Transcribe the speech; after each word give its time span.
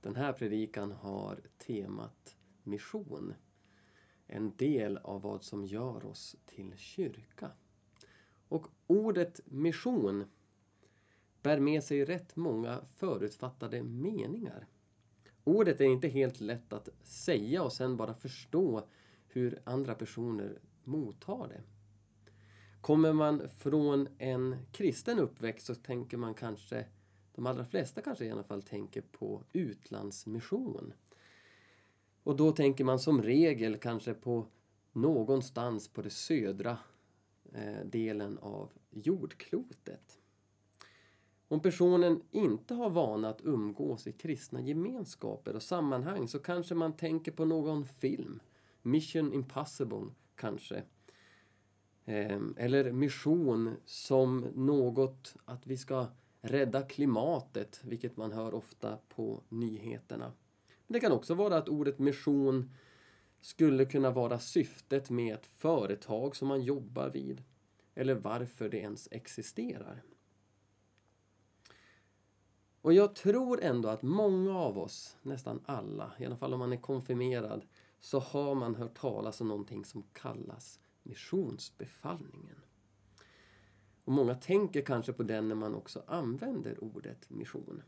Den 0.00 0.16
här 0.16 0.32
predikan 0.32 0.92
har 0.92 1.40
temat 1.58 2.36
mission. 2.62 3.34
En 4.26 4.56
del 4.56 4.96
av 4.96 5.22
vad 5.22 5.44
som 5.44 5.64
gör 5.64 6.06
oss 6.06 6.36
till 6.46 6.76
kyrka. 6.76 7.50
Och 8.48 8.66
ordet 8.86 9.40
mission 9.44 10.24
bär 11.42 11.60
med 11.60 11.84
sig 11.84 12.04
rätt 12.04 12.36
många 12.36 12.80
förutfattade 12.96 13.82
meningar. 13.82 14.66
Ordet 15.44 15.80
är 15.80 15.84
inte 15.84 16.08
helt 16.08 16.40
lätt 16.40 16.72
att 16.72 16.88
säga 17.02 17.62
och 17.62 17.72
sen 17.72 17.96
bara 17.96 18.14
förstå 18.14 18.88
hur 19.28 19.62
andra 19.64 19.94
personer 19.94 20.58
mottar 20.84 21.48
det. 21.48 21.62
Kommer 22.80 23.12
man 23.12 23.48
från 23.48 24.08
en 24.18 24.56
kristen 24.72 25.18
uppväxt 25.18 25.66
så 25.66 25.74
tänker 25.74 26.16
man 26.16 26.34
kanske, 26.34 26.84
de 27.40 27.46
allra 27.46 27.64
flesta 27.64 28.00
kanske 28.02 28.24
i 28.24 28.30
alla 28.30 28.42
fall 28.42 28.62
tänker 28.62 29.00
på 29.00 29.42
utlandsmission. 29.52 30.92
Och 32.22 32.36
då 32.36 32.52
tänker 32.52 32.84
man 32.84 32.98
som 32.98 33.22
regel 33.22 33.76
kanske 33.76 34.14
på 34.14 34.46
någonstans 34.92 35.88
på 35.88 36.02
den 36.02 36.10
södra 36.10 36.78
eh, 37.52 37.84
delen 37.84 38.38
av 38.38 38.72
jordklotet. 38.90 40.20
Om 41.48 41.60
personen 41.60 42.22
inte 42.30 42.74
har 42.74 42.90
vana 42.90 43.28
att 43.28 43.44
umgås 43.44 44.06
i 44.06 44.12
kristna 44.12 44.60
gemenskaper 44.60 45.56
och 45.56 45.62
sammanhang 45.62 46.28
så 46.28 46.38
kanske 46.38 46.74
man 46.74 46.96
tänker 46.96 47.32
på 47.32 47.44
någon 47.44 47.86
film. 47.86 48.40
Mission 48.82 49.32
Impossible 49.32 50.06
kanske. 50.34 50.82
Ehm, 52.04 52.54
eller 52.58 52.92
mission 52.92 53.76
som 53.84 54.40
något 54.54 55.34
att 55.44 55.66
vi 55.66 55.76
ska 55.76 56.06
rädda 56.40 56.82
klimatet, 56.82 57.80
vilket 57.84 58.16
man 58.16 58.32
hör 58.32 58.54
ofta 58.54 58.98
på 59.08 59.42
nyheterna. 59.48 60.32
Men 60.86 60.92
det 60.92 61.00
kan 61.00 61.12
också 61.12 61.34
vara 61.34 61.56
att 61.56 61.68
ordet 61.68 61.98
mission 61.98 62.70
skulle 63.40 63.84
kunna 63.84 64.10
vara 64.10 64.38
syftet 64.38 65.10
med 65.10 65.34
ett 65.34 65.46
företag 65.46 66.36
som 66.36 66.48
man 66.48 66.62
jobbar 66.62 67.10
vid. 67.10 67.42
Eller 67.94 68.14
varför 68.14 68.68
det 68.68 68.78
ens 68.78 69.08
existerar. 69.10 70.02
Och 72.82 72.92
jag 72.92 73.14
tror 73.14 73.62
ändå 73.62 73.88
att 73.88 74.02
många 74.02 74.58
av 74.58 74.78
oss, 74.78 75.16
nästan 75.22 75.60
alla, 75.66 76.12
i 76.18 76.26
alla 76.26 76.36
fall 76.36 76.54
om 76.54 76.58
man 76.58 76.72
är 76.72 76.76
konfirmerad, 76.76 77.66
så 78.00 78.18
har 78.18 78.54
man 78.54 78.74
hört 78.74 78.98
talas 78.98 79.40
om 79.40 79.48
någonting 79.48 79.84
som 79.84 80.02
kallas 80.12 80.80
missionsbefallningen. 81.02 82.56
Och 84.10 84.14
många 84.14 84.34
tänker 84.34 84.82
kanske 84.82 85.12
på 85.12 85.22
den 85.22 85.48
när 85.48 85.54
man 85.54 85.74
också 85.74 86.02
använder 86.06 86.84
ordet 86.84 87.30
mission. 87.30 87.82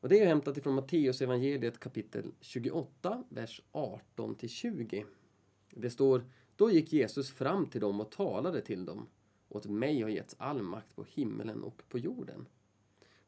Och 0.00 0.08
det 0.08 0.20
är 0.20 0.26
hämtat 0.26 0.56
ifrån 0.56 0.74
Matteus 0.74 1.22
evangeliet 1.22 1.78
kapitel 1.78 2.32
28, 2.40 3.24
vers 3.28 3.62
18 3.72 4.36
20. 4.48 5.04
Det 5.70 5.90
står 5.90 6.24
Då 6.56 6.70
gick 6.70 6.92
Jesus 6.92 7.30
fram 7.30 7.66
till 7.66 7.80
dem 7.80 8.00
och 8.00 8.10
talade 8.10 8.60
till 8.60 8.84
dem. 8.84 9.06
Åt 9.48 9.66
mig 9.66 10.02
har 10.02 10.08
getts 10.08 10.36
all 10.38 10.62
makt 10.62 10.96
på 10.96 11.04
himmelen 11.04 11.62
och 11.62 11.82
på 11.88 11.98
jorden. 11.98 12.48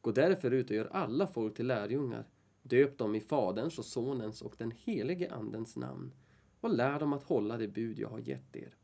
Gå 0.01 0.13
därför 0.13 0.51
ut 0.51 0.71
och 0.71 0.77
gör 0.77 0.89
alla 0.93 1.27
folk 1.27 1.55
till 1.57 1.67
lärjungar. 1.67 2.29
Döp 2.63 2.99
dem 2.99 3.15
i 3.15 3.21
Faderns 3.21 3.79
och 3.79 3.85
Sonens 3.85 4.43
och 4.43 4.55
den 4.59 4.71
helige 4.71 5.33
Andens 5.33 5.77
namn 5.77 6.15
och 6.61 6.71
lär 6.71 7.01
dem 7.01 7.13
att 7.13 7.23
hålla 7.23 7.57
det 7.57 7.69
bud 7.69 7.99
jag 7.99 8.09
har 8.09 8.19
gett 8.19 8.57
er. 8.57 8.77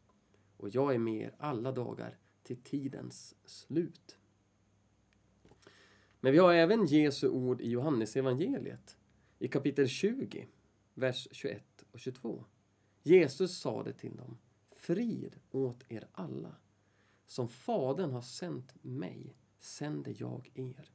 Och 0.61 0.69
jag 0.69 0.95
är 0.95 0.99
med 0.99 1.23
er 1.23 1.35
alla 1.39 1.73
dagar 1.73 2.19
till 2.43 2.63
tidens 2.63 3.35
slut. 3.45 4.19
Men 6.21 6.33
vi 6.33 6.39
har 6.39 6.53
även 6.53 6.87
Jesu 6.87 7.29
ord 7.29 7.61
i 7.61 7.71
Johannesevangeliet 7.71 8.97
i 9.39 9.49
kapitel 9.49 9.89
20, 9.89 10.49
vers 10.95 11.29
21 11.31 11.85
och 11.93 12.01
22. 12.01 12.45
Jesus 13.03 13.59
sade 13.59 13.93
till 13.93 14.17
dem, 14.17 14.39
frid 14.77 15.37
åt 15.51 15.85
er 15.89 16.09
alla. 16.13 16.57
Som 17.27 17.49
Fadern 17.49 18.11
har 18.11 18.23
sänt 18.23 18.75
mig 18.83 19.37
sänder 19.59 20.15
jag 20.19 20.51
er. 20.55 20.93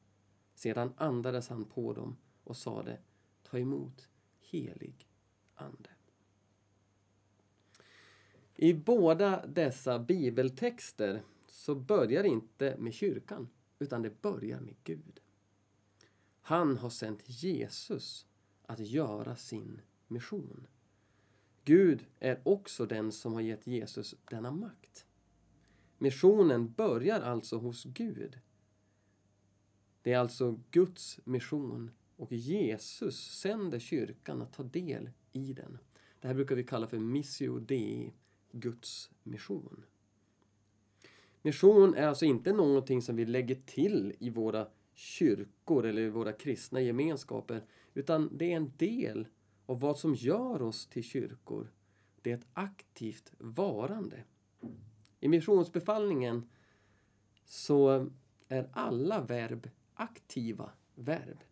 Sedan 0.54 0.94
andades 0.98 1.50
han 1.50 1.66
på 1.66 1.94
dem 1.94 2.18
och 2.44 2.58
sade, 2.58 3.00
ta 3.44 3.60
emot 3.60 4.10
helig 4.40 5.10
ande. 5.56 5.95
I 8.56 8.74
båda 8.74 9.46
dessa 9.46 10.00
bibeltexter 10.00 11.22
så 11.48 11.76
börjar 11.76 12.24
det 12.24 12.30
inte 12.30 12.76
med 12.78 12.94
kyrkan, 12.94 13.50
utan 13.80 14.02
det 14.02 14.22
börjar 14.22 14.60
med 14.60 14.76
Gud. 14.84 15.20
Han 16.42 16.78
har 16.78 16.90
sänt 16.90 17.24
Jesus 17.26 18.28
att 18.66 18.80
göra 18.80 19.36
sin 19.36 19.82
mission. 20.08 20.68
Gud 21.64 22.06
är 22.20 22.42
också 22.44 22.86
den 22.86 23.12
som 23.12 23.34
har 23.34 23.42
gett 23.42 23.68
Jesus 23.68 24.16
denna 24.26 24.52
makt. 24.52 25.06
Missionen 25.98 26.74
börjar 26.74 27.22
alltså 27.22 27.58
hos 27.58 27.84
Gud. 27.84 28.40
Det 30.02 30.14
är 30.14 30.20
alltså 30.20 30.60
Guds 30.72 31.20
mission 31.24 31.92
och 32.16 32.32
Jesus 32.32 33.18
sänder 33.18 33.80
kyrkan 33.80 34.42
att 34.42 34.54
ta 34.54 34.64
del 34.64 35.10
i 35.32 35.54
den. 35.54 35.78
Det 36.20 36.28
här 36.28 36.36
brukar 36.36 36.56
vi 36.56 36.64
kalla 36.64 36.88
för 36.88 37.00
missio 37.00 37.60
dei, 37.60 38.14
Guds 38.56 39.12
mission. 39.24 39.84
Mission 41.42 41.96
är 41.96 42.08
alltså 42.08 42.26
inte 42.26 42.54
någonting 42.54 43.02
som 43.02 43.16
vi 43.16 43.26
lägger 43.26 43.56
till 43.56 44.14
i 44.20 44.30
våra 44.30 44.68
kyrkor 44.94 45.86
eller 45.86 46.02
i 46.02 46.10
våra 46.10 46.34
kristna 46.34 46.82
gemenskaper, 46.82 47.66
utan 47.94 48.38
det 48.38 48.52
är 48.52 48.56
en 48.58 48.72
del 48.78 49.28
av 49.66 49.80
vad 49.80 50.00
som 50.00 50.16
gör 50.16 50.62
oss 50.62 50.88
till 50.88 51.04
kyrkor. 51.04 51.72
Det 52.22 52.32
är 52.32 52.36
ett 52.36 52.48
aktivt 52.54 53.34
varande. 53.38 54.24
I 55.20 55.28
missionsbefallningen 55.28 56.50
så 57.46 58.10
är 58.48 58.70
alla 58.74 59.22
verb 59.22 59.70
aktiva 59.94 60.72
verb. 60.96 61.44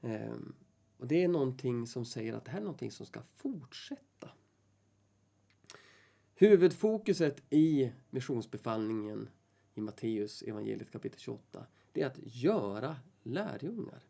Ehm, 0.00 0.54
och 0.96 1.06
Det 1.06 1.24
är 1.24 1.28
någonting 1.28 1.86
som 1.86 2.04
säger 2.04 2.34
att 2.34 2.44
det 2.44 2.50
här 2.50 2.58
är 2.58 2.64
någonting 2.64 2.90
som 2.90 3.06
ska 3.06 3.22
fortsätta. 3.22 4.30
Huvudfokuset 6.38 7.42
i 7.50 7.92
missionsbefallningen 8.10 9.28
i 9.74 9.80
Matteus 9.80 10.42
evangeliet 10.42 10.90
kapitel 10.90 11.18
28, 11.20 11.66
det 11.92 12.02
är 12.02 12.06
att 12.06 12.18
göra 12.22 12.96
lärjungar. 13.22 14.04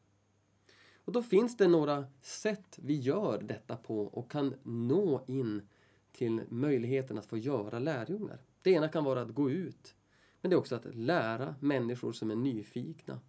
Och 0.95 1.13
då 1.13 1.23
finns 1.23 1.57
det 1.57 1.69
några 1.69 2.07
sätt 2.21 2.79
vi 2.83 2.95
gör 2.95 3.43
detta 3.43 3.77
på 3.77 4.01
och 4.01 4.31
kan 4.31 4.55
nå 4.63 5.25
in 5.27 5.69
till 6.13 6.43
möjligheten 6.49 7.19
att 7.19 7.27
få 7.27 7.37
göra 7.37 7.79
lärjungar. 7.79 8.43
Det 8.63 8.71
ena 8.71 8.89
kan 8.89 9.05
vara 9.05 9.23
att 9.23 9.35
gå 9.35 9.51
ut, 9.51 9.95
men 10.41 10.51
det 10.51 10.55
är 10.55 10.59
också 10.59 10.75
att 10.75 10.95
lära 10.95 11.55
människor 11.61 12.13
som 12.13 12.31
är 12.31 12.37
nyfikna. 12.37 13.21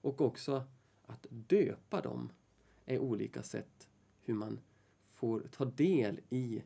Och 0.00 0.20
också 0.20 0.64
att 1.06 1.26
döpa 1.30 2.00
dem 2.00 2.32
är 2.84 2.98
olika 2.98 3.42
sätt 3.42 3.88
hur 4.20 4.34
man 4.34 4.60
får 5.14 5.40
ta 5.40 5.64
del 5.64 6.20
i 6.30 6.62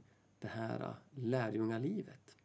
det 0.46 0.50
här 0.50 0.80
äh, 0.80 0.94
lärjungalivet. 1.10 2.36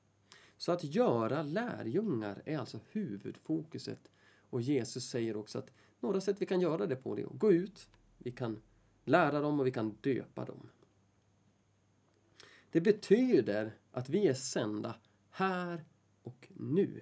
Så 0.58 0.72
att 0.72 0.84
göra 0.84 1.44
lärjungar 1.44 2.42
är 2.46 2.58
alltså 2.58 2.80
huvudfokuset. 2.92 4.12
Och 4.50 4.62
Jesus 4.62 5.10
säger 5.10 5.38
också 5.38 5.60
att 5.60 5.72
några 6.00 6.22
sätt 6.22 6.42
vi 6.42 6.46
kan 6.46 6.62
göra 6.62 6.86
det 6.86 6.96
på 6.96 7.16
det 7.16 7.22
är 7.22 7.26
att 7.26 7.40
gå 7.40 7.52
ut, 7.52 7.90
vi 8.18 8.32
kan 8.32 8.62
lära 9.06 9.40
dem 9.40 9.60
och 9.60 9.68
vi 9.68 9.72
kan 9.72 9.98
döpa 10.02 10.46
dem. 10.46 10.70
Det 12.72 12.82
betyder 12.82 13.78
att 13.92 14.10
vi 14.10 14.28
är 14.28 14.34
sända 14.34 14.96
här 15.30 15.86
och 16.24 16.52
nu. 16.56 17.02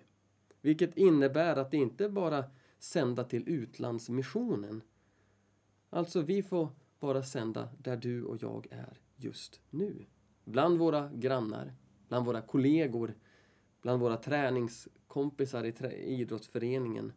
Vilket 0.62 0.98
innebär 0.98 1.56
att 1.56 1.72
det 1.72 1.78
inte 1.78 2.10
bara 2.10 2.44
sända 2.80 3.24
till 3.24 3.50
utlandsmissionen. 3.50 4.82
Alltså, 5.90 6.22
vi 6.22 6.44
får 6.44 6.70
bara 7.00 7.24
sända 7.24 7.70
där 7.78 7.98
du 7.98 8.24
och 8.24 8.44
jag 8.44 8.68
är 8.72 9.00
just 9.16 9.62
nu. 9.70 10.06
Bland 10.50 10.78
våra 10.78 11.10
grannar, 11.14 11.74
bland 12.08 12.26
våra 12.26 12.42
kollegor, 12.42 13.16
bland 13.82 14.02
våra 14.02 14.18
träningskompisar 14.18 15.64
i 15.64 15.74
idrottsföreningen. 16.06 17.14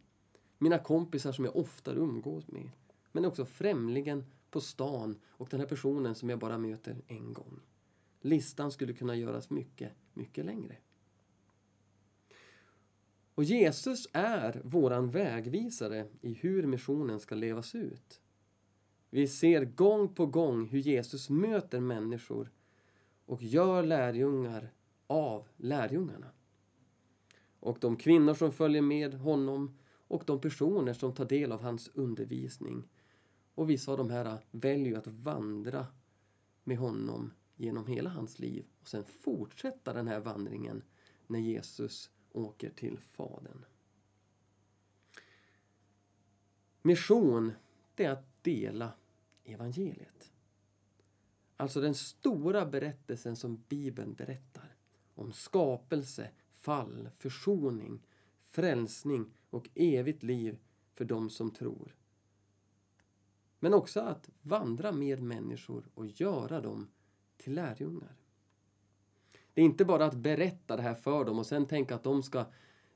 Mina 0.59 0.79
kompisar 0.79 1.33
som 1.33 1.45
jag 1.45 1.57
ofta 1.57 1.93
umgås 1.93 2.49
med. 2.49 2.71
Men 3.13 3.25
också 3.25 3.45
främlingen 3.45 4.25
på 4.51 4.61
stan 4.61 5.19
och 5.29 5.49
den 5.51 5.61
här 5.61 5.67
personen 5.67 6.15
som 6.15 6.31
jag 6.31 6.39
bara 6.39 6.59
möter 6.59 7.03
en 7.07 7.33
gång. 7.33 7.61
Listan 8.21 8.73
skulle 8.73 8.93
kunna 8.93 9.17
göras 9.17 9.51
mycket, 9.51 9.93
mycket 10.13 10.45
längre. 10.45 10.77
Och 13.35 13.45
Jesus 13.45 14.09
är 14.13 14.61
våran 14.65 15.11
vägvisare 15.11 16.07
i 16.21 16.33
hur 16.35 16.67
missionen 16.67 17.21
ska 17.21 17.35
levas 17.35 17.75
ut. 17.75 18.21
Vi 19.11 19.29
ser 19.29 19.65
gång 19.65 20.15
på 20.15 20.27
gång 20.27 20.69
hur 20.69 20.79
Jesus 20.79 21.31
möter 21.31 21.81
människor 21.81 22.51
och 23.27 23.43
gör 23.43 23.83
lärjungar 23.83 24.73
av 25.07 25.49
lärjungarna. 25.57 26.31
Och 27.61 27.79
de 27.81 27.97
kvinnor 27.97 28.35
som 28.35 28.53
följer 28.53 28.83
med 28.83 29.15
honom 29.15 29.79
och 30.09 30.23
de 30.27 30.41
personer 30.41 30.93
som 30.93 31.15
tar 31.15 31.25
del 31.25 31.53
av 31.53 31.63
hans 31.63 31.91
undervisning. 31.95 32.89
Och 33.55 33.71
vissa 33.71 33.93
av 33.93 33.99
de 33.99 34.11
här 34.11 34.39
väljer 34.51 34.99
att 34.99 35.07
vandra 35.07 35.87
med 36.65 36.79
honom 36.79 37.33
genom 37.57 37.87
hela 37.87 38.11
hans 38.11 38.39
liv 38.39 38.67
och 38.81 38.89
sen 38.89 39.05
fortsätta 39.05 39.93
den 39.93 40.09
här 40.09 40.21
vandringen 40.21 40.83
när 41.27 41.39
Jesus 41.39 42.11
åker 42.33 42.71
till 42.71 42.99
Fadern. 42.99 43.65
Mission, 46.83 47.53
det 47.95 48.05
är 48.05 48.11
att 48.11 48.45
dela 48.45 48.93
evangeliet. 49.45 50.32
Alltså 51.63 51.81
den 51.81 51.95
stora 51.95 52.67
berättelsen 52.67 53.37
som 53.37 53.63
Bibeln 53.69 54.15
berättar 54.15 54.77
om 55.15 55.33
skapelse, 55.33 56.31
fall, 56.51 57.11
försoning, 57.19 58.07
frälsning 58.51 59.35
och 59.51 59.69
evigt 59.75 60.23
liv 60.23 60.59
för 60.95 61.05
dem 61.05 61.31
som 61.31 61.51
tror. 61.51 61.97
Men 63.59 63.75
också 63.75 64.01
att 64.01 64.31
vandra 64.41 64.93
med 64.93 65.23
människor 65.23 65.89
och 65.95 66.07
göra 66.07 66.61
dem 66.61 66.89
till 67.37 67.55
lärjungar. 67.55 68.17
Det 69.55 69.61
är 69.61 69.65
inte 69.65 69.85
bara 69.85 70.07
att 70.07 70.17
berätta 70.17 70.77
det 70.77 70.83
här 70.83 70.95
för 70.95 71.25
dem 71.25 71.39
och 71.39 71.47
sen 71.47 71.67
tänka 71.67 71.95
att 71.95 72.05
de 72.05 72.23
ska 72.23 72.45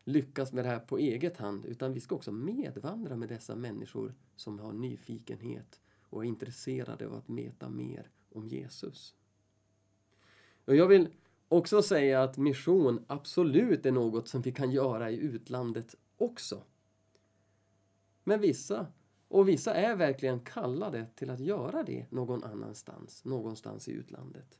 lyckas 0.04 0.52
med 0.52 0.64
det 0.64 0.68
här 0.68 0.80
på 0.80 0.98
eget 0.98 1.36
hand 1.36 1.66
utan 1.66 1.92
vi 1.92 2.00
ska 2.00 2.14
också 2.14 2.32
medvandra 2.32 3.16
med 3.16 3.28
dessa 3.28 3.56
människor 3.56 4.14
som 4.36 4.58
har 4.58 4.72
nyfikenhet 4.72 5.80
och 6.00 6.24
är 6.24 6.28
intresserade 6.28 7.06
av 7.06 7.14
att 7.14 7.30
veta 7.30 7.68
mer 7.68 8.10
om 8.36 8.48
Jesus. 8.48 9.14
Och 10.64 10.76
jag 10.76 10.86
vill 10.86 11.08
också 11.48 11.82
säga 11.82 12.22
att 12.22 12.36
mission 12.36 13.04
absolut 13.06 13.86
är 13.86 13.92
något 13.92 14.28
som 14.28 14.42
vi 14.42 14.52
kan 14.52 14.70
göra 14.70 15.10
i 15.10 15.16
utlandet 15.16 15.94
också. 16.16 16.62
Men 18.24 18.40
vissa, 18.40 18.86
och 19.28 19.48
vissa 19.48 19.74
är 19.74 19.96
verkligen 19.96 20.40
kallade 20.40 21.06
till 21.14 21.30
att 21.30 21.40
göra 21.40 21.82
det 21.82 22.06
någon 22.10 22.44
annanstans, 22.44 23.24
någonstans 23.24 23.88
i 23.88 23.92
utlandet. 23.92 24.58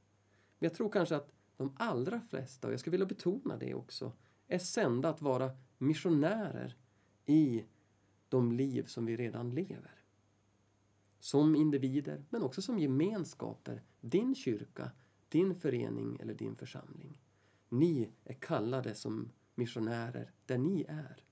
Men 0.58 0.66
jag 0.66 0.74
tror 0.74 0.88
kanske 0.88 1.16
att 1.16 1.32
de 1.56 1.76
allra 1.76 2.20
flesta, 2.20 2.66
och 2.66 2.72
jag 2.72 2.80
skulle 2.80 2.92
vilja 2.92 3.06
betona 3.06 3.56
det 3.56 3.74
också, 3.74 4.12
är 4.48 4.58
sända 4.58 5.08
att 5.08 5.22
vara 5.22 5.50
missionärer 5.78 6.76
i 7.26 7.64
de 8.28 8.52
liv 8.52 8.84
som 8.86 9.06
vi 9.06 9.16
redan 9.16 9.50
lever. 9.50 9.95
Som 11.18 11.54
individer, 11.54 12.24
men 12.30 12.42
också 12.42 12.62
som 12.62 12.78
gemenskaper. 12.78 13.82
Din 14.00 14.34
kyrka, 14.34 14.90
din 15.28 15.54
förening 15.54 16.18
eller 16.20 16.34
din 16.34 16.56
församling. 16.56 17.20
Ni 17.68 18.10
är 18.24 18.34
kallade 18.34 18.94
som 18.94 19.30
missionärer 19.54 20.30
där 20.46 20.58
ni 20.58 20.84
är. 20.88 21.24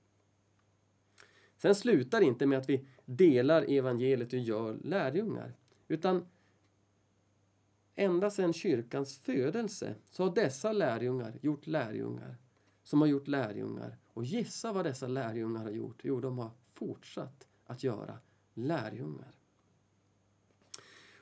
Sen 1.57 1.75
slutar 1.75 2.19
det 2.19 2.25
inte 2.25 2.45
med 2.45 2.57
att 2.57 2.69
vi 2.69 2.87
delar 3.05 3.65
evangeliet 3.71 4.33
och 4.33 4.39
gör 4.39 4.77
lärjungar. 4.83 5.53
Utan 5.87 6.27
ända 7.95 8.31
sedan 8.31 8.53
kyrkans 8.53 9.17
födelse 9.17 9.95
så 10.11 10.23
har 10.23 10.35
dessa 10.35 10.71
lärjungar 10.71 11.39
gjort 11.41 11.67
lärjungar 11.67 12.37
som 12.83 13.01
har 13.01 13.07
gjort 13.07 13.27
lärjungar. 13.27 13.97
Och 14.05 14.25
gissa 14.25 14.73
vad 14.73 14.85
dessa 14.85 15.07
lärjungar 15.07 15.63
har 15.63 15.71
gjort? 15.71 16.01
Jo, 16.03 16.19
de 16.19 16.37
har 16.37 16.51
fortsatt 16.73 17.47
att 17.65 17.83
göra 17.83 18.19
lärjungar. 18.53 19.35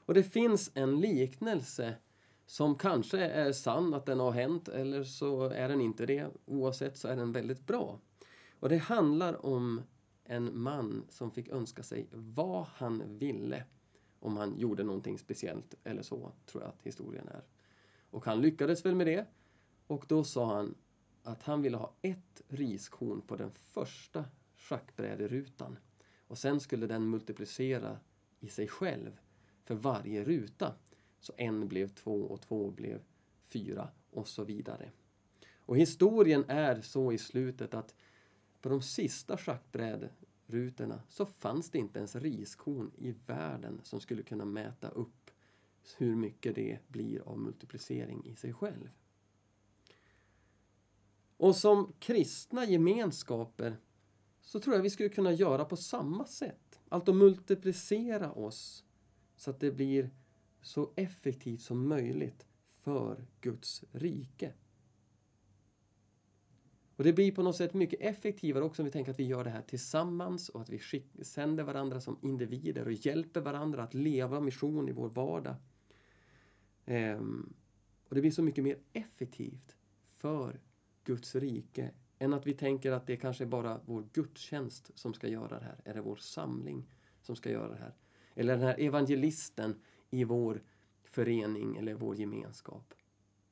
Och 0.06 0.14
det 0.14 0.24
finns 0.24 0.72
en 0.74 1.00
liknelse 1.00 1.96
som 2.46 2.76
kanske 2.76 3.20
är 3.20 3.52
sann 3.52 3.94
att 3.94 4.06
den 4.06 4.20
har 4.20 4.32
hänt 4.32 4.68
eller 4.68 5.04
så 5.04 5.50
är 5.50 5.70
den 5.70 5.82
inte 5.82 6.06
det. 6.06 6.28
Oavsett 6.46 6.98
så 6.98 7.08
är 7.08 7.16
den 7.16 7.32
väldigt 7.32 7.68
bra. 7.68 8.00
Och 8.60 8.70
det 8.70 8.78
handlar 8.78 9.46
om 9.46 9.82
en 10.24 10.60
man 10.60 11.06
som 11.10 11.32
fick 11.32 11.50
önska 11.50 11.84
sig 11.84 12.08
vad 12.12 12.66
han 12.66 13.18
ville 13.18 13.64
om 14.20 14.38
han 14.38 14.60
gjorde 14.60 14.84
någonting 14.84 15.20
speciellt 15.20 15.76
eller 15.84 16.02
så, 16.02 16.32
tror 16.46 16.64
jag 16.64 16.70
att 16.70 16.82
historien 16.82 17.28
är. 17.28 17.44
Och 18.10 18.26
han 18.26 18.42
lyckades 18.42 18.86
väl 18.86 18.96
med 18.96 19.08
det. 19.08 19.26
Och 19.88 20.06
då 20.08 20.24
sa 20.24 20.56
han 20.56 20.76
att 21.24 21.44
han 21.44 21.62
ville 21.62 21.78
ha 21.78 21.94
ett 22.02 22.42
riskorn 22.48 23.22
på 23.22 23.36
den 23.36 23.52
första 23.52 24.26
schackbräderutan. 24.56 25.78
Och 26.28 26.38
sen 26.38 26.60
skulle 26.60 26.88
den 26.88 27.10
multiplicera 27.10 27.98
i 28.40 28.48
sig 28.48 28.68
själv 28.68 29.20
för 29.64 29.76
varje 29.76 30.24
ruta. 30.24 30.76
Så 31.20 31.34
en 31.38 31.68
blev 31.68 31.88
två 31.88 32.22
och 32.22 32.42
två 32.42 32.72
blev 32.72 33.02
fyra 33.46 33.90
och 34.12 34.28
så 34.28 34.44
vidare. 34.44 34.92
Och 35.56 35.78
historien 35.78 36.46
är 36.48 36.82
så 36.82 37.12
i 37.12 37.18
slutet 37.18 37.74
att 37.74 37.96
på 38.62 38.70
de 38.70 38.82
sista 38.82 39.38
schackbrädrutorna 39.38 41.02
så 41.10 41.26
fanns 41.26 41.70
det 41.70 41.78
inte 41.78 42.00
ens 42.00 42.16
riskorn 42.16 42.92
i 42.98 43.14
världen 43.26 43.82
som 43.84 44.00
skulle 44.00 44.24
kunna 44.24 44.46
mäta 44.46 44.90
upp 44.90 45.32
hur 45.98 46.16
mycket 46.16 46.56
det 46.56 46.80
blir 46.88 47.22
av 47.22 47.40
multiplicering 47.40 48.26
i 48.26 48.36
sig 48.36 48.54
själv. 48.54 48.90
Och 51.38 51.56
som 51.56 51.94
kristna 52.00 52.66
gemenskaper 52.66 53.78
så 54.42 54.60
tror 54.60 54.76
jag 54.76 54.84
vi 54.84 54.90
skulle 54.90 55.10
kunna 55.10 55.32
göra 55.32 55.66
på 55.66 55.78
samma 55.78 56.26
sätt. 56.26 56.80
Alltså 56.90 57.14
multiplicera 57.14 58.32
oss 58.32 58.84
så 59.44 59.50
att 59.52 59.60
det 59.60 59.72
blir 59.72 60.10
så 60.62 60.94
effektivt 60.96 61.62
som 61.62 61.88
möjligt 61.88 62.48
för 62.66 63.26
Guds 63.42 63.84
rike. 63.92 64.54
Och 66.96 67.04
Det 67.04 67.14
blir 67.14 67.32
på 67.32 67.44
något 67.44 67.56
sätt 67.56 67.74
mycket 67.74 68.02
effektivare 68.02 68.64
också 68.64 68.82
om 68.82 68.86
vi 68.86 68.92
tänker 68.92 69.12
att 69.12 69.20
vi 69.20 69.28
gör 69.28 69.44
det 69.44 69.50
här 69.50 69.62
tillsammans 69.62 70.50
och 70.50 70.62
att 70.62 70.70
vi 70.70 70.80
sänder 71.22 71.64
varandra 71.64 72.02
som 72.02 72.18
individer 72.22 72.86
och 72.86 72.94
hjälper 72.94 73.42
varandra 73.42 73.84
att 73.84 73.94
leva 73.94 74.40
mission 74.40 74.90
i 74.90 74.92
vår 74.92 75.10
vardag. 75.10 75.56
Ehm, 76.86 77.54
och 78.10 78.16
Det 78.16 78.22
blir 78.22 78.32
så 78.32 78.44
mycket 78.44 78.64
mer 78.64 78.78
effektivt 78.94 79.76
för 80.12 80.60
Guds 81.04 81.36
rike 81.36 81.92
än 82.20 82.34
att 82.34 82.48
vi 82.48 82.54
tänker 82.54 82.92
att 82.92 83.08
det 83.08 83.18
kanske 83.18 83.44
är 83.44 83.48
bara 83.48 83.82
vår 83.86 84.08
gudstjänst 84.14 84.92
som 84.96 85.14
ska 85.14 85.28
göra 85.28 85.60
det 85.60 85.66
här. 85.66 85.82
Eller 85.86 86.02
vår 86.02 86.16
samling 86.16 86.90
som 87.22 87.36
ska 87.36 87.52
göra 87.52 87.70
det 87.70 87.80
här? 87.80 87.94
Eller 88.36 88.54
den 88.58 88.68
här 88.68 88.80
evangelisten 88.80 89.82
i 90.10 90.24
vår 90.24 90.64
förening 91.04 91.78
eller 91.78 91.94
vår 91.94 92.16
gemenskap. 92.16 92.94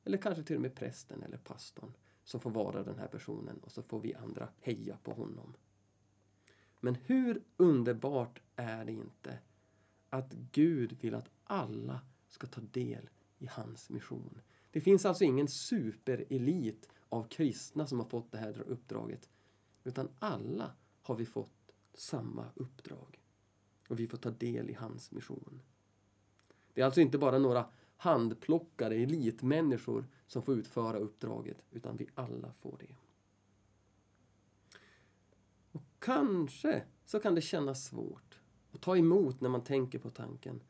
Eller 0.04 0.18
kanske 0.18 0.42
till 0.42 0.56
och 0.56 0.62
med 0.62 0.74
prästen 0.74 1.22
eller 1.22 1.36
pastorn 1.36 1.92
som 2.24 2.40
får 2.40 2.50
vara 2.50 2.82
den 2.82 2.98
här 2.98 3.08
personen 3.08 3.58
och 3.58 3.72
så 3.72 3.82
får 3.82 4.00
vi 4.00 4.14
andra 4.14 4.48
heja 4.60 4.96
på 5.02 5.12
honom. 5.12 5.54
Men 6.80 6.94
hur 6.94 7.42
underbart 7.56 8.42
är 8.56 8.84
det 8.84 8.92
inte 8.92 9.38
att 10.10 10.32
Gud 10.32 10.98
vill 11.00 11.14
att 11.14 11.30
alla 11.44 12.00
ska 12.28 12.46
ta 12.46 12.60
del 12.60 13.10
i 13.38 13.46
hans 13.46 13.90
mission. 13.90 14.40
Det 14.70 14.80
finns 14.80 15.04
alltså 15.04 15.24
ingen 15.24 15.48
superelit 15.48 16.88
av 17.08 17.28
kristna 17.28 17.86
som 17.86 17.98
har 17.98 18.06
fått 18.06 18.32
det 18.32 18.38
här 18.38 18.62
uppdraget. 18.66 19.30
Utan 19.84 20.08
alla 20.18 20.72
har 21.02 21.14
vi 21.14 21.26
fått 21.26 21.74
samma 21.94 22.50
uppdrag. 22.54 23.21
Och 23.88 24.00
vi 24.00 24.06
får 24.06 24.18
ta 24.18 24.30
del 24.30 24.70
i 24.70 24.72
hans 24.72 25.10
mission. 25.10 25.62
Det 26.74 26.80
är 26.80 26.84
alltså 26.84 27.00
inte 27.00 27.18
bara 27.18 27.38
några 27.38 27.66
handplockade 27.96 28.96
elitmänniskor 28.96 30.06
som 30.26 30.42
får 30.42 30.54
utföra 30.54 30.98
uppdraget, 30.98 31.64
utan 31.70 31.96
vi 31.96 32.06
alla 32.14 32.52
får 32.52 32.76
det. 32.80 32.94
Och 35.72 35.82
kanske 35.98 36.82
så 37.04 37.20
kan 37.20 37.34
det 37.34 37.40
kännas 37.40 37.84
svårt 37.84 38.40
att 38.72 38.80
ta 38.80 38.96
emot 38.96 39.40
när 39.40 39.48
man 39.48 39.64
tänker 39.64 39.98
på 39.98 40.10
tanken 40.10 40.60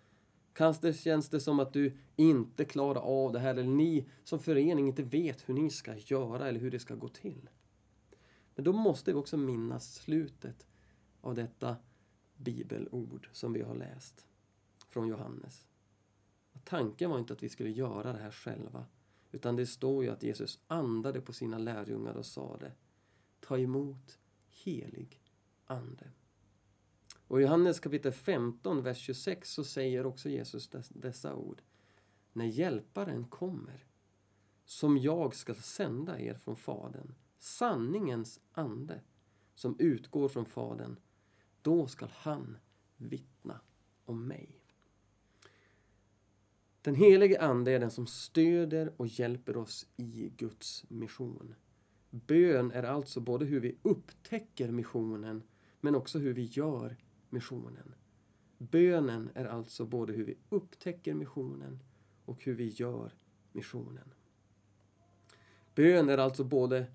Kanske 0.52 0.92
känns 0.92 1.28
det 1.28 1.40
som 1.40 1.60
att 1.60 1.72
du 1.72 1.96
inte 2.16 2.64
klarar 2.64 3.00
av 3.00 3.32
det 3.32 3.38
här 3.38 3.50
eller 3.50 3.62
ni 3.62 4.08
som 4.24 4.38
förening 4.38 4.86
inte 4.86 5.02
vet 5.02 5.48
hur 5.48 5.54
ni 5.54 5.70
ska 5.70 5.94
göra 5.96 6.48
eller 6.48 6.60
hur 6.60 6.70
det 6.70 6.78
ska 6.78 6.94
gå 6.94 7.08
till. 7.08 7.50
Men 8.54 8.64
då 8.64 8.72
måste 8.72 9.12
vi 9.12 9.18
också 9.18 9.36
minnas 9.36 9.94
slutet 9.94 10.66
av 11.20 11.34
detta 11.34 11.76
bibelord 12.42 13.28
som 13.32 13.52
vi 13.52 13.62
har 13.62 13.74
läst 13.74 14.26
från 14.88 15.08
Johannes. 15.08 15.66
tanken 16.64 17.10
var 17.10 17.18
inte 17.18 17.32
att 17.32 17.42
vi 17.42 17.48
skulle 17.48 17.70
göra 17.70 18.12
det 18.12 18.18
här 18.18 18.30
själva 18.30 18.86
utan 19.32 19.56
det 19.56 19.66
står 19.66 20.04
ju 20.04 20.10
att 20.10 20.22
Jesus 20.22 20.60
andade 20.66 21.20
på 21.20 21.32
sina 21.32 21.58
lärjungar 21.58 22.14
och 22.14 22.26
sade 22.26 22.72
Ta 23.40 23.58
emot 23.58 24.18
helig 24.48 25.20
ande. 25.66 26.10
Och 27.28 27.40
i 27.40 27.42
Johannes 27.42 27.80
kapitel 27.80 28.12
15, 28.12 28.82
vers 28.82 28.98
26 28.98 29.52
så 29.52 29.64
säger 29.64 30.06
också 30.06 30.28
Jesus 30.28 30.70
dessa 30.88 31.34
ord. 31.34 31.62
När 32.32 32.44
Hjälparen 32.44 33.24
kommer, 33.24 33.86
som 34.64 34.98
jag 34.98 35.34
ska 35.34 35.54
sända 35.54 36.20
er 36.20 36.34
från 36.34 36.56
Fadern, 36.56 37.14
sanningens 37.38 38.40
ande, 38.52 39.00
som 39.54 39.76
utgår 39.78 40.28
från 40.28 40.44
Fadern, 40.44 40.96
då 41.62 41.86
skall 41.86 42.12
han 42.14 42.56
vittna 42.96 43.60
om 44.04 44.26
mig. 44.26 44.62
Den 46.82 46.94
helige 46.94 47.40
Ande 47.40 47.72
är 47.72 47.80
den 47.80 47.90
som 47.90 48.06
stöder 48.06 48.92
och 48.96 49.06
hjälper 49.06 49.56
oss 49.56 49.86
i 49.96 50.32
Guds 50.36 50.84
mission. 50.88 51.54
Bön 52.10 52.70
är 52.70 52.82
alltså 52.82 53.20
både 53.20 53.44
hur 53.44 53.60
vi 53.60 53.76
upptäcker 53.82 54.70
missionen 54.70 55.42
men 55.80 55.94
också 55.94 56.18
hur 56.18 56.34
vi 56.34 56.42
gör 56.42 56.96
missionen. 57.30 57.94
Bönen 58.58 59.30
är 59.34 59.44
alltså 59.44 59.84
både 59.86 60.12
hur 60.12 60.24
vi 60.24 60.38
upptäcker 60.48 61.14
missionen 61.14 61.82
och 62.24 62.44
hur 62.44 62.54
vi 62.54 62.68
gör 62.68 63.14
missionen. 63.52 64.14
Bön 65.74 66.08
är 66.08 66.18
alltså 66.18 66.44
både 66.44 66.86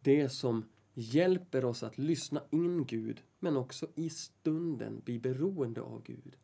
det 0.00 0.28
som 0.28 0.64
hjälper 0.94 1.64
oss 1.64 1.82
att 1.82 1.98
lyssna 1.98 2.42
in 2.50 2.84
Gud 2.84 3.22
men 3.38 3.56
också 3.56 3.88
i 3.94 4.10
stunden 4.10 5.00
bli 5.04 5.18
beroende 5.18 5.80
av 5.80 6.02
Gud. 6.02 6.36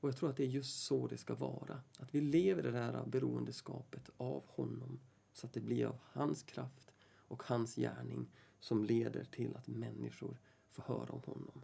Och 0.00 0.08
jag 0.08 0.16
tror 0.16 0.30
att 0.30 0.36
det 0.36 0.44
är 0.44 0.48
just 0.48 0.84
så 0.84 1.06
det 1.06 1.16
ska 1.16 1.34
vara. 1.34 1.80
Att 1.98 2.14
vi 2.14 2.20
lever 2.20 2.66
i 2.68 2.70
det 2.70 2.78
här 2.78 3.06
beroendeskapet 3.06 4.10
av 4.16 4.44
honom 4.46 5.00
så 5.32 5.46
att 5.46 5.52
det 5.52 5.60
blir 5.60 5.86
av 5.86 5.98
hans 6.02 6.42
kraft 6.42 6.92
och 7.04 7.42
hans 7.42 7.76
gärning 7.76 8.26
som 8.60 8.84
leder 8.84 9.24
till 9.24 9.56
att 9.56 9.66
människor 9.66 10.38
får 10.70 10.82
höra 10.82 11.12
om 11.12 11.22
honom. 11.26 11.62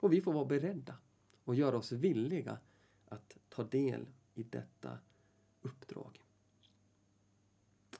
Och 0.00 0.12
vi 0.12 0.20
får 0.20 0.32
vara 0.32 0.44
beredda 0.44 0.96
och 1.44 1.54
göra 1.54 1.78
oss 1.78 1.92
villiga 1.92 2.58
att 3.08 3.38
ta 3.48 3.64
del 3.64 4.06
i 4.34 4.42
detta 4.42 4.98
uppdrag. 5.62 6.24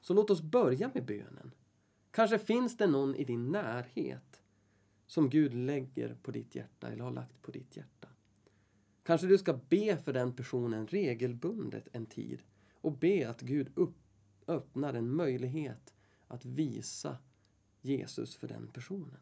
Så 0.01 0.13
låt 0.13 0.29
oss 0.29 0.41
börja 0.41 0.91
med 0.93 1.05
bönen. 1.05 1.51
Kanske 2.17 2.39
finns 2.39 2.77
det 2.77 2.87
någon 2.87 3.15
i 3.15 3.23
din 3.23 3.51
närhet 3.51 4.41
som 5.07 5.29
Gud 5.29 5.53
lägger 5.53 6.15
på 6.23 6.31
ditt 6.31 6.55
hjärta 6.55 6.87
eller 6.87 7.03
har 7.03 7.11
lagt 7.11 7.41
på 7.41 7.51
ditt 7.51 7.77
hjärta. 7.77 8.07
Kanske 9.03 9.27
du 9.27 9.37
ska 9.37 9.59
be 9.69 9.97
för 9.97 10.13
den 10.13 10.33
personen 10.33 10.87
regelbundet 10.87 11.87
en 11.91 12.05
tid 12.05 12.43
och 12.73 12.97
be 12.97 13.29
att 13.29 13.41
Gud 13.41 13.71
upp, 13.75 13.95
öppnar 14.47 14.93
en 14.93 15.15
möjlighet 15.15 15.93
att 16.27 16.45
visa 16.45 17.17
Jesus 17.81 18.35
för 18.35 18.47
den 18.47 18.67
personen. 18.67 19.21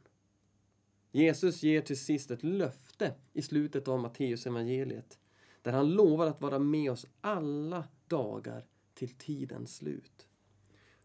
Jesus 1.11 1.63
ger 1.63 1.81
till 1.81 1.99
sist 1.99 2.31
ett 2.31 2.43
löfte 2.43 3.13
i 3.33 3.41
slutet 3.41 3.87
av 3.87 3.99
Matteus 3.99 4.47
evangeliet 4.47 5.19
där 5.61 5.71
han 5.71 5.91
lovar 5.91 6.27
att 6.27 6.41
vara 6.41 6.59
med 6.59 6.91
oss 6.91 7.07
alla 7.21 7.87
dagar 8.07 8.65
till 8.93 9.09
tidens 9.09 9.75
slut. 9.75 10.27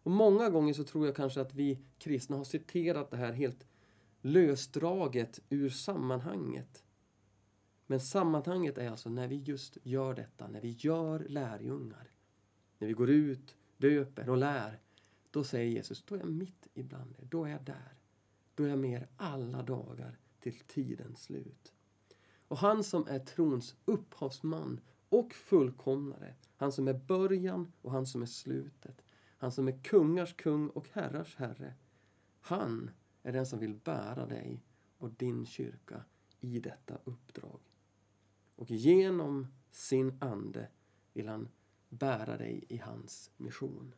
Och 0.02 0.10
Många 0.10 0.50
gånger 0.50 0.72
så 0.72 0.84
tror 0.84 1.06
jag 1.06 1.16
kanske 1.16 1.40
att 1.40 1.54
vi 1.54 1.78
kristna 1.98 2.36
har 2.36 2.44
citerat 2.44 3.10
det 3.10 3.16
här 3.16 3.32
helt 3.32 3.66
lösdraget 4.20 5.40
ur 5.48 5.68
sammanhanget. 5.68 6.84
Men 7.86 8.00
sammanhanget 8.00 8.78
är 8.78 8.90
alltså 8.90 9.10
när 9.10 9.28
vi 9.28 9.36
just 9.36 9.78
gör 9.82 10.14
detta, 10.14 10.48
när 10.48 10.60
vi 10.60 10.70
gör 10.78 11.26
lärjungar. 11.28 12.12
När 12.78 12.88
vi 12.88 12.94
går 12.94 13.10
ut, 13.10 13.56
döper 13.76 14.30
och 14.30 14.36
lär. 14.36 14.80
Då 15.30 15.44
säger 15.44 15.70
Jesus, 15.70 16.02
då 16.02 16.14
är 16.14 16.18
jag 16.18 16.28
mitt 16.28 16.68
ibland 16.74 17.14
er, 17.18 17.24
då 17.30 17.44
är 17.44 17.50
jag 17.50 17.64
där. 17.64 17.98
Då 18.54 18.64
är 18.64 18.68
jag 18.68 18.78
med 18.78 19.02
er 19.02 19.08
alla 19.16 19.62
dagar 19.62 20.18
till 20.40 20.60
tidens 20.66 21.22
slut. 21.22 21.72
Och 22.48 22.58
han 22.58 22.84
som 22.84 23.06
är 23.08 23.18
trons 23.18 23.76
upphavsman 23.84 24.80
och 25.08 25.32
fullkomnare, 25.32 26.34
han 26.56 26.72
som 26.72 26.88
är 26.88 26.94
början 26.94 27.72
och 27.82 27.92
han 27.92 28.06
som 28.06 28.22
är 28.22 28.26
slutet, 28.26 29.02
han 29.40 29.52
som 29.52 29.68
är 29.68 29.80
kungars 29.82 30.36
kung 30.36 30.68
och 30.68 30.88
herrars 30.92 31.36
herre, 31.36 31.74
han 32.40 32.90
är 33.22 33.32
den 33.32 33.46
som 33.46 33.58
vill 33.58 33.74
bära 33.74 34.26
dig 34.26 34.64
och 34.98 35.10
din 35.10 35.46
kyrka 35.46 36.04
i 36.40 36.60
detta 36.60 36.98
uppdrag. 37.04 37.60
Och 38.56 38.70
genom 38.70 39.46
sin 39.70 40.18
ande 40.20 40.68
vill 41.12 41.28
han 41.28 41.48
bära 41.88 42.36
dig 42.36 42.64
i 42.68 42.76
hans 42.76 43.30
mission. 43.36 43.94